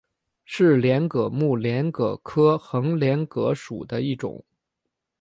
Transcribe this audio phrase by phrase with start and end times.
[0.45, 4.43] 是帘蛤目帘蛤科横帘蛤属的一种。